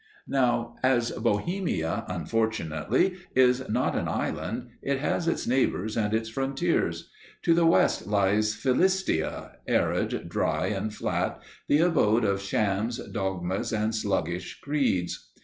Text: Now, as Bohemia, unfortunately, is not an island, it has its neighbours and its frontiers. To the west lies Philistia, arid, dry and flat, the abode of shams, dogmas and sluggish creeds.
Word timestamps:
Now, 0.27 0.77
as 0.81 1.11
Bohemia, 1.11 2.05
unfortunately, 2.07 3.17
is 3.35 3.69
not 3.69 3.95
an 3.95 4.07
island, 4.07 4.69
it 4.81 4.97
has 4.97 5.27
its 5.27 5.45
neighbours 5.45 5.95
and 5.95 6.11
its 6.11 6.27
frontiers. 6.27 7.11
To 7.43 7.53
the 7.53 7.67
west 7.67 8.07
lies 8.07 8.55
Philistia, 8.55 9.57
arid, 9.67 10.27
dry 10.27 10.65
and 10.69 10.91
flat, 10.91 11.39
the 11.67 11.81
abode 11.81 12.23
of 12.25 12.41
shams, 12.41 12.97
dogmas 13.11 13.71
and 13.71 13.93
sluggish 13.93 14.59
creeds. 14.61 15.29